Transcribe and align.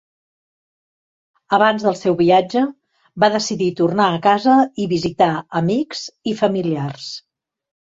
Abans 1.57 1.85
del 1.89 1.99
seu 1.99 2.17
viatge, 2.23 2.65
va 3.25 3.31
decidir 3.37 3.71
tornar 3.83 4.11
a 4.17 4.25
casa 4.27 4.59
i 4.87 4.91
visitar 4.99 5.33
amics 5.65 6.07
i 6.33 6.39
familiars. 6.47 7.11